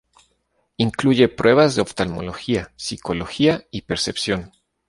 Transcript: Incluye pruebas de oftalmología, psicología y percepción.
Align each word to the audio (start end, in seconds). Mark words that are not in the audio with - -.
Incluye 0.77 1.27
pruebas 1.29 1.75
de 1.75 1.83
oftalmología, 1.83 2.73
psicología 2.75 3.67
y 3.69 3.83
percepción. 3.83 4.51